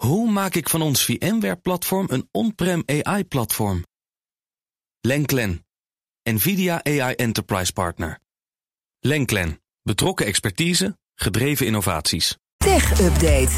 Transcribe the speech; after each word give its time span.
Hoe 0.00 0.30
maak 0.30 0.54
ik 0.54 0.68
van 0.68 0.82
ons 0.82 1.04
VMware-platform 1.04 2.06
een 2.10 2.28
on-prem 2.30 2.82
AI-platform? 2.86 3.84
Lenklen, 5.00 5.66
NVIDIA 6.22 6.84
AI 6.84 7.14
Enterprise 7.14 7.72
Partner. 7.72 8.18
Lenklen, 9.00 9.60
betrokken 9.82 10.26
expertise, 10.26 10.98
gedreven 11.14 11.66
innovaties. 11.66 12.36
Tech 12.56 13.00
Update. 13.00 13.50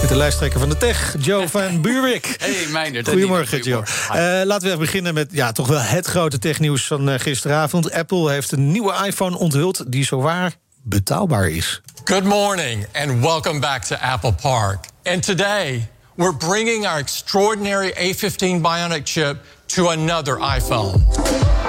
Met 0.00 0.08
de 0.08 0.16
lijsttrekker 0.16 0.60
van 0.60 0.68
de 0.68 0.76
Tech, 0.76 1.16
Joe 1.18 1.48
van 1.58 1.82
Buurik. 1.82 2.36
Hey, 2.38 2.66
Meijner. 2.72 3.06
Goedemorgen, 3.06 3.62
Joe. 3.62 3.82
Uh, 3.82 4.16
laten 4.44 4.60
we 4.60 4.66
even 4.66 4.78
beginnen 4.78 5.14
met 5.14 5.32
ja, 5.32 5.52
toch 5.52 5.66
wel 5.66 5.80
het 5.80 6.06
grote 6.06 6.38
technieuws 6.38 6.86
van 6.86 7.08
uh, 7.08 7.14
gisteravond. 7.18 7.92
Apple 7.92 8.30
heeft 8.30 8.52
een 8.52 8.72
nieuwe 8.72 9.04
iPhone 9.06 9.38
onthuld 9.38 9.92
die 9.92 10.04
zowaar 10.04 10.56
betaalbaar 10.82 11.48
is. 11.48 11.82
Good 12.06 12.24
morning 12.24 12.86
and 12.94 13.20
welcome 13.20 13.60
back 13.60 13.84
to 13.84 13.96
Apple 14.00 14.32
Park. 14.32 14.86
And 15.02 15.24
today 15.24 15.88
we're 16.16 16.38
bringing 16.38 16.86
our 16.86 17.00
extraordinary 17.00 17.90
A15 17.90 18.60
Bionic 18.60 19.04
chip 19.04 19.38
to 19.66 19.88
another 19.88 20.36
iPhone. 20.36 21.04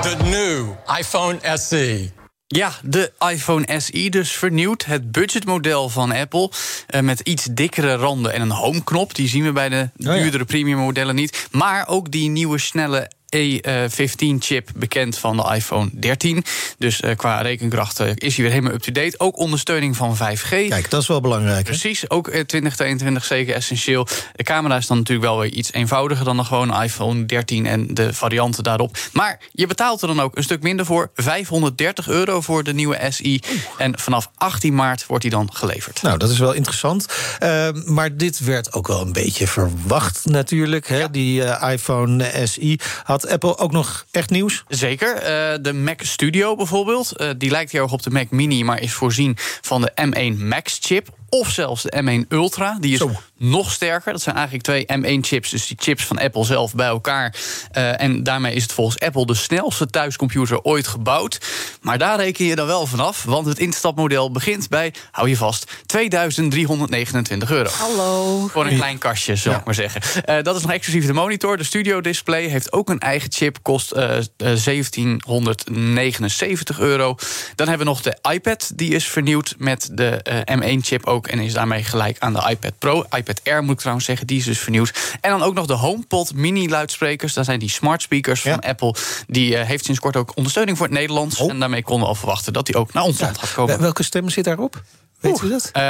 The 0.04 0.16
new 0.30 0.76
iPhone 0.86 1.58
SE. 1.58 2.12
Ja, 2.48 2.72
de 2.84 3.12
iPhone 3.32 3.80
SE 3.80 4.10
dus 4.10 4.32
vernieuwd. 4.32 4.86
Het 4.86 5.12
budgetmodel 5.12 5.90
van 5.90 6.12
Apple. 6.12 6.52
Uh, 6.90 7.02
met 7.02 7.20
iets 7.20 7.48
dikkere 7.52 7.96
randen 7.96 8.34
en 8.34 8.42
een 8.42 8.52
home-knop. 8.52 9.16
Die 9.16 9.28
zien 9.28 9.44
we 9.44 9.52
bij 9.52 9.70
de 9.70 9.90
duurdere 9.96 10.34
oh 10.34 10.40
ja. 10.40 10.44
premium 10.46 10.78
modellen 10.78 11.16
niet. 11.16 11.48
Maar 11.52 11.88
ook 11.88 12.12
die 12.12 12.30
nieuwe 12.30 12.58
snelle 12.58 13.12
E15-chip 13.36 14.70
bekend 14.76 15.18
van 15.18 15.38
de 15.38 15.54
iPhone 15.56 15.90
13. 15.94 16.44
Dus 16.78 17.02
uh, 17.02 17.16
qua 17.16 17.42
rekenkracht 17.42 18.00
uh, 18.00 18.08
is 18.14 18.36
hij 18.36 18.44
weer 18.44 18.54
helemaal 18.54 18.74
up-to-date. 18.74 19.20
Ook 19.20 19.38
ondersteuning 19.38 19.96
van 19.96 20.18
5G. 20.18 20.50
Kijk, 20.50 20.90
dat 20.90 21.02
is 21.02 21.08
wel 21.08 21.22
belangrijk. 21.22 21.66
Precies, 21.66 22.10
ook 22.10 22.30
2022 22.30 23.26
zeker 23.26 23.56
essentieel. 23.56 24.08
De 24.36 24.44
camera 24.44 24.78
is 24.78 24.88
dan 24.88 24.98
natuurlijk 24.98 25.28
wel 25.28 25.40
weer 25.40 25.52
iets 25.52 25.74
eenvoudiger 25.74 26.26
dan 26.26 26.38
de 26.38 26.44
gewone 26.44 26.84
iPhone 26.84 27.26
13 27.26 27.66
en 27.66 27.94
de 27.94 28.14
varianten 28.14 28.64
daarop. 28.64 28.98
Maar 29.14 29.40
je 29.52 29.68
betaalt 29.68 30.02
er 30.02 30.08
dan 30.08 30.20
ook 30.20 30.38
een 30.38 30.44
stuk 30.44 30.62
minder 30.62 30.86
voor. 30.86 31.10
530 31.16 32.08
euro 32.08 32.42
voor 32.42 32.64
de 32.64 32.74
nieuwe 32.74 33.00
SI. 33.10 33.40
En 33.78 34.00
vanaf 34.00 34.30
18 34.36 34.76
maart 34.76 35.06
wordt 35.06 35.24
die 35.24 35.32
dan 35.32 35.50
geleverd. 35.54 36.02
Nou, 36.02 36.18
dat 36.18 36.30
is 36.30 36.40
wel 36.40 36.54
interessant. 36.54 37.06
Uh, 37.44 37.68
maar 37.86 38.18
dit 38.18 38.40
werd 38.40 38.74
ook 38.74 38.88
wel 38.88 39.02
een 39.02 39.14
beetje 39.14 39.48
verwacht 39.48 40.26
natuurlijk. 40.26 40.88
Hè? 40.88 40.98
Ja. 40.98 41.08
Die 41.08 41.44
iPhone 41.44 42.32
SI 42.44 42.80
had 43.04 43.17
Apple 43.26 43.58
ook 43.58 43.72
nog 43.72 44.06
echt 44.12 44.30
nieuws? 44.30 44.64
Zeker. 44.68 45.16
Uh, 45.16 45.58
de 45.62 45.74
Mac 45.74 46.02
Studio 46.02 46.56
bijvoorbeeld. 46.56 47.22
Uh, 47.22 47.30
die 47.38 47.50
lijkt 47.50 47.72
heel 47.72 47.82
erg 47.84 47.92
op 47.92 48.04
de 48.04 48.10
Mac 48.10 48.30
Mini, 48.30 48.64
maar 48.64 48.82
is 48.82 48.94
voorzien 48.94 49.34
van 49.62 49.82
de 49.82 49.92
M1 50.02 50.40
Max 50.42 50.80
chip. 50.82 51.10
Of 51.30 51.52
zelfs 51.52 51.84
de 51.84 52.04
M1 52.04 52.28
Ultra. 52.28 52.78
Die 52.80 52.94
is 52.94 53.00
Zo. 53.00 53.12
nog 53.38 53.72
sterker. 53.72 54.12
Dat 54.12 54.22
zijn 54.22 54.36
eigenlijk 54.36 54.66
twee 54.66 54.86
M1-chips. 54.86 55.50
Dus 55.50 55.68
die 55.68 55.78
chips 55.80 56.06
van 56.06 56.20
Apple 56.20 56.46
zelf 56.46 56.76
bij 56.76 56.88
elkaar. 56.88 57.36
Uh, 57.78 58.02
en 58.02 58.24
daarmee 58.24 58.54
is 58.54 58.64
het 58.64 58.72
volgens 58.72 59.00
Apple 59.00 59.26
de 59.26 59.34
snelste 59.34 59.86
thuiscomputer 59.86 60.62
ooit 60.62 60.88
gebouwd. 60.88 61.40
Maar 61.82 61.98
daar 61.98 62.18
reken 62.18 62.46
je 62.46 62.56
dan 62.56 62.68
wel 62.68 62.86
vanaf. 62.86 63.24
Want 63.24 63.46
het 63.46 63.60
instapmodel 63.60 64.32
begint 64.32 64.70
bij, 64.70 64.94
hou 65.12 65.30
je 65.30 65.38
vast, 65.38 65.72
2329 65.86 67.52
euro. 67.52 67.70
Hallo. 67.70 68.48
Voor 68.48 68.66
een 68.66 68.76
klein 68.76 68.98
kastje, 68.98 69.36
zou 69.36 69.54
ja. 69.54 69.60
ik 69.60 69.66
maar 69.66 69.76
zeggen. 69.76 70.02
Uh, 70.30 70.44
dat 70.44 70.56
is 70.56 70.62
nog 70.62 70.72
exclusief 70.72 71.06
de 71.06 71.14
monitor. 71.14 71.58
De 71.58 71.64
Studio 71.64 72.02
Display 72.02 72.44
heeft 72.44 72.72
ook 72.72 72.90
een 72.90 73.00
eigen 73.00 73.32
chip. 73.32 73.58
Kost 73.62 73.94
uh, 73.94 74.00
1779 74.38 76.80
euro. 76.80 77.16
Dan 77.56 77.68
hebben 77.68 77.86
we 77.86 77.92
nog 77.94 78.02
de 78.02 78.18
iPad. 78.32 78.72
Die 78.76 78.94
is 78.94 79.08
vernieuwd 79.08 79.56
met 79.58 79.90
de 79.92 80.26
M1-chip 80.52 81.06
ook. 81.06 81.17
En 81.26 81.40
is 81.40 81.54
daarmee 81.54 81.84
gelijk 81.84 82.20
aan 82.20 82.34
de 82.34 82.48
iPad 82.50 82.78
Pro. 82.78 83.06
iPad 83.16 83.42
Air 83.44 83.64
moet 83.64 83.74
ik 83.74 83.80
trouwens 83.80 84.06
zeggen, 84.06 84.28
die 84.28 84.38
is 84.38 84.46
dus 84.46 84.60
vernieuwd. 84.60 85.18
En 85.22 85.30
dan 85.30 85.44
ook 85.44 85.54
nog 85.54 85.66
de 85.66 85.74
HomePod 85.74 86.34
mini-luidsprekers. 86.34 87.34
Dat 87.34 87.46
zijn 87.46 87.60
die 87.60 87.70
smart 87.70 88.02
speakers 88.02 88.44
ja. 88.44 88.52
van 88.52 88.62
Apple. 88.62 88.96
Die 89.28 89.52
uh, 89.52 89.62
heeft 89.64 89.86
sinds 89.86 90.00
kort 90.00 90.16
ook 90.16 90.32
ondersteuning 90.36 90.78
voor 90.78 90.86
het 90.86 90.96
Nederlands. 90.96 91.40
Oh. 91.40 91.50
En 91.50 91.60
daarmee 91.60 91.84
konden 91.84 92.04
we 92.04 92.08
al 92.08 92.16
verwachten 92.16 92.54
dat 92.54 92.66
die 92.66 92.76
ook 92.76 92.94
naar 92.94 93.04
ons 93.04 93.20
land 93.20 93.38
gaat 93.38 93.54
komen. 93.54 93.80
Welke 93.80 94.04
stem 94.04 94.30
zit 94.30 94.44
daarop? 94.44 94.82
Weet 95.20 95.42
u 95.42 95.50
dat? 95.50 95.70
Uh, 95.74 95.84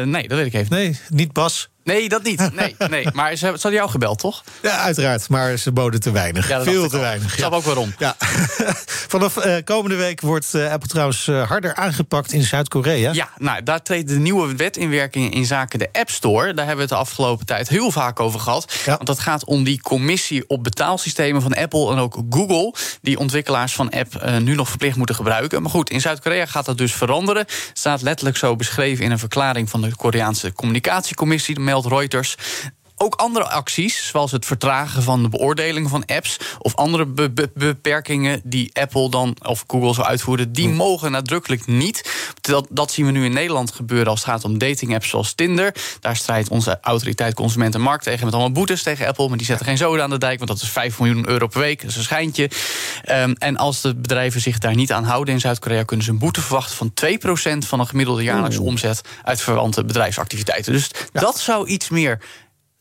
nee, 0.00 0.28
dat 0.28 0.38
weet 0.38 0.46
ik 0.46 0.54
even. 0.54 0.76
Nee, 0.76 0.98
niet 1.08 1.32
Bas. 1.32 1.68
Nee, 1.84 2.08
dat 2.08 2.22
niet. 2.22 2.52
Nee, 2.54 2.76
nee. 2.88 3.06
Maar 3.12 3.30
ze, 3.30 3.36
ze 3.36 3.46
hadden 3.46 3.72
jou 3.72 3.90
gebeld, 3.90 4.18
toch? 4.18 4.44
Ja, 4.62 4.78
uiteraard. 4.78 5.28
Maar 5.28 5.56
ze 5.56 5.72
boden 5.72 6.00
te 6.00 6.10
weinig. 6.10 6.48
Ja, 6.48 6.62
Veel 6.62 6.88
te 6.88 6.98
weinig. 6.98 7.32
Ik 7.32 7.38
snap 7.38 7.50
ja. 7.50 7.56
ook 7.56 7.64
waarom. 7.64 7.94
Ja. 7.98 8.16
Vanaf 9.14 9.46
uh, 9.46 9.56
komende 9.64 9.96
week 9.96 10.20
wordt 10.20 10.54
uh, 10.54 10.72
Apple 10.72 10.88
trouwens 10.88 11.26
uh, 11.26 11.48
harder 11.48 11.74
aangepakt 11.74 12.32
in 12.32 12.42
Zuid-Korea. 12.42 13.12
Ja, 13.12 13.28
nou, 13.38 13.62
daar 13.62 13.82
treedt 13.82 14.08
de 14.08 14.18
nieuwe 14.18 14.56
wet 14.56 14.76
in 14.76 14.90
werking 14.90 15.34
in 15.34 15.46
zaken 15.46 15.78
de 15.78 15.88
App 15.92 16.10
Store. 16.10 16.54
Daar 16.54 16.66
hebben 16.66 16.76
we 16.76 16.80
het 16.80 16.90
de 16.90 17.08
afgelopen 17.08 17.46
tijd 17.46 17.68
heel 17.68 17.90
vaak 17.90 18.20
over 18.20 18.40
gehad. 18.40 18.72
Ja. 18.84 18.94
Want 18.94 19.06
dat 19.06 19.20
gaat 19.20 19.44
om 19.44 19.64
die 19.64 19.80
commissie 19.80 20.48
op 20.48 20.64
betaalsystemen 20.64 21.42
van 21.42 21.54
Apple 21.54 21.92
en 21.92 21.98
ook 21.98 22.22
Google. 22.30 22.74
Die 23.02 23.18
ontwikkelaars 23.18 23.74
van 23.74 23.90
app 23.90 24.38
nu 24.38 24.54
nog 24.54 24.68
verplicht 24.68 24.96
moeten 24.96 25.14
gebruiken. 25.14 25.62
Maar 25.62 25.70
goed, 25.70 25.90
in 25.90 26.00
Zuid-Korea 26.00 26.46
gaat 26.46 26.64
dat 26.64 26.78
dus 26.78 26.94
veranderen. 26.94 27.46
Staat 27.72 28.02
letterlijk 28.02 28.36
zo 28.36 28.56
beschreven 28.56 29.04
in 29.04 29.10
een 29.10 29.18
verklaring 29.18 29.70
van 29.70 29.80
de 29.80 29.96
Koreaanse 29.96 30.52
communicatiecommissie 30.52 31.60
meldt 31.74 31.88
Reuters 31.88 32.36
ook 32.96 33.14
andere 33.14 33.44
acties, 33.44 34.06
zoals 34.06 34.32
het 34.32 34.46
vertragen 34.46 35.02
van 35.02 35.22
de 35.22 35.28
beoordeling 35.28 35.90
van 35.90 36.04
apps 36.06 36.36
of 36.58 36.76
andere 36.76 37.06
be 37.06 37.30
be 37.30 37.50
beperkingen 37.54 38.40
die 38.44 38.70
Apple 38.72 39.10
dan 39.10 39.36
of 39.42 39.64
Google 39.66 39.94
zou 39.94 40.06
uitvoeren, 40.06 40.52
die 40.52 40.68
hm. 40.68 40.74
mogen 40.74 41.10
nadrukkelijk 41.10 41.66
niet. 41.66 42.13
Dat, 42.46 42.66
dat, 42.70 42.92
zien 42.92 43.06
we 43.06 43.12
nu 43.12 43.24
in 43.24 43.32
Nederland 43.32 43.72
gebeuren 43.72 44.06
als 44.06 44.20
het 44.20 44.28
gaat 44.28 44.44
om 44.44 44.58
dating-apps 44.58 45.08
zoals 45.08 45.32
Tinder. 45.32 45.74
Daar 46.00 46.16
strijdt 46.16 46.48
onze 46.48 46.78
autoriteit 46.80 47.34
Consumentenmarkt 47.34 48.04
tegen 48.04 48.24
met 48.24 48.34
allemaal 48.34 48.52
boetes 48.52 48.82
tegen 48.82 49.06
Apple, 49.06 49.28
maar 49.28 49.36
die 49.36 49.46
zetten 49.46 49.66
geen 49.66 49.76
zoden 49.76 50.02
aan 50.02 50.10
de 50.10 50.18
dijk, 50.18 50.38
want 50.38 50.50
dat 50.50 50.60
is 50.60 50.68
5 50.68 50.98
miljoen 50.98 51.28
euro 51.28 51.46
per 51.46 51.60
week. 51.60 51.80
Dat 51.80 51.90
is 51.90 51.96
een 51.96 52.02
schijntje. 52.02 52.50
Um, 53.10 53.32
en 53.38 53.56
als 53.56 53.80
de 53.80 53.94
bedrijven 53.94 54.40
zich 54.40 54.58
daar 54.58 54.74
niet 54.74 54.92
aan 54.92 55.04
houden 55.04 55.34
in 55.34 55.40
Zuid-Korea, 55.40 55.82
kunnen 55.82 56.04
ze 56.04 56.12
een 56.12 56.18
boete 56.18 56.40
verwachten 56.40 56.76
van 56.76 56.92
2% 56.92 57.66
van 57.66 57.80
een 57.80 57.86
gemiddelde 57.86 58.22
jaarlijkse 58.22 58.62
omzet 58.62 59.00
uit 59.22 59.40
verwante 59.40 59.84
bedrijfsactiviteiten. 59.84 60.72
Dus 60.72 60.90
ja. 61.12 61.20
dat 61.20 61.38
zou 61.38 61.66
iets 61.66 61.88
meer 61.88 62.18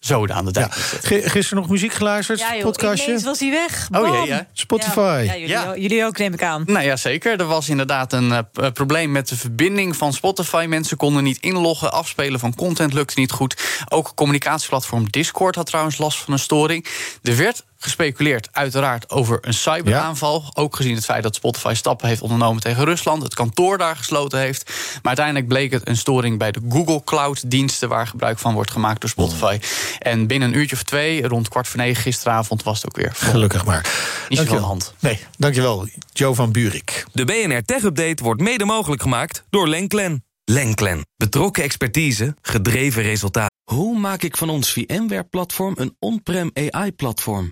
zo 0.05 0.27
aan 0.27 0.45
de 0.45 0.51
dijk. 0.51 0.73
Ja. 0.73 1.29
Gisteren 1.29 1.61
nog 1.61 1.69
muziek 1.69 1.93
geluisterd, 1.93 2.39
ja, 2.39 2.55
joh, 2.55 2.63
podcastje. 2.63 3.19
was 3.19 3.39
hij 3.39 3.49
weg. 3.49 3.89
Bam. 3.89 4.03
Oh 4.03 4.15
jee, 4.15 4.27
ja. 4.27 4.47
Spotify. 4.53 5.23
Ja, 5.25 5.33
jullie, 5.33 5.47
ja. 5.47 5.75
jullie, 5.77 6.05
ook, 6.05 6.17
neem 6.17 6.33
ik 6.33 6.43
aan. 6.43 6.63
Nou 6.65 6.85
ja, 6.85 6.95
zeker. 6.95 7.39
Er 7.39 7.45
was 7.45 7.69
inderdaad 7.69 8.13
een 8.13 8.29
uh, 8.29 8.67
probleem 8.73 9.11
met 9.11 9.27
de 9.27 9.37
verbinding 9.37 9.95
van 9.95 10.13
Spotify. 10.13 10.65
Mensen 10.69 10.97
konden 10.97 11.23
niet 11.23 11.37
inloggen, 11.39 11.91
afspelen 11.91 12.39
van 12.39 12.55
content 12.55 12.93
lukte 12.93 13.19
niet 13.19 13.31
goed. 13.31 13.61
Ook 13.89 14.11
communicatieplatform 14.15 15.09
Discord 15.09 15.55
had 15.55 15.65
trouwens 15.65 15.97
last 15.97 16.17
van 16.17 16.33
een 16.33 16.39
storing. 16.39 16.85
Er 17.21 17.37
werd 17.37 17.63
gespeculeerd, 17.83 18.49
uiteraard, 18.51 19.09
over 19.09 19.37
een 19.41 19.53
cyberaanval. 19.53 20.41
Ja. 20.41 20.61
Ook 20.61 20.75
gezien 20.75 20.95
het 20.95 21.05
feit 21.05 21.23
dat 21.23 21.35
Spotify 21.35 21.73
stappen 21.73 22.07
heeft 22.07 22.21
ondernomen 22.21 22.61
tegen 22.61 22.85
Rusland. 22.85 23.23
Het 23.23 23.33
kantoor 23.33 23.77
daar 23.77 23.95
gesloten 23.95 24.39
heeft. 24.39 24.65
Maar 24.67 25.01
uiteindelijk 25.03 25.47
bleek 25.47 25.71
het 25.71 25.87
een 25.87 25.97
storing 25.97 26.37
bij 26.37 26.51
de 26.51 26.61
Google 26.69 27.03
Cloud-diensten. 27.03 27.89
waar 27.89 28.07
gebruik 28.07 28.39
van 28.39 28.53
wordt 28.53 28.71
gemaakt 28.71 29.01
door 29.01 29.09
Spotify. 29.09 29.57
Oh. 29.61 29.67
En 29.99 30.27
binnen 30.27 30.49
een 30.49 30.57
uurtje 30.57 30.75
of 30.75 30.83
twee, 30.83 31.27
rond 31.27 31.47
kwart 31.47 31.67
voor 31.67 31.79
negen 31.79 32.01
gisteravond, 32.01 32.63
was 32.63 32.81
het 32.81 32.85
ook 32.85 32.95
weer. 32.95 33.11
Vol. 33.13 33.31
Gelukkig 33.31 33.65
maar. 33.65 33.85
Niet 34.29 34.39
aan 34.39 34.45
de 34.45 34.55
hand. 34.55 34.93
Nee, 34.99 35.19
dankjewel, 35.37 35.87
Joe 36.13 36.35
van 36.35 36.51
Buurik. 36.51 37.05
De 37.11 37.25
BNR 37.25 37.63
Tech 37.63 37.83
Update 37.83 38.23
wordt 38.23 38.41
mede 38.41 38.65
mogelijk 38.65 39.01
gemaakt 39.01 39.43
door 39.49 39.67
Lenklen. 39.67 40.23
Lenklen. 40.45 41.05
Betrokken 41.17 41.63
expertise, 41.63 42.35
gedreven 42.41 43.03
resultaten. 43.03 43.51
Hoe 43.63 43.99
maak 43.99 44.23
ik 44.23 44.37
van 44.37 44.49
ons 44.49 44.71
VMware-platform 44.71 45.73
een 45.77 45.95
on-prem 45.99 46.51
AI-platform? 46.53 47.51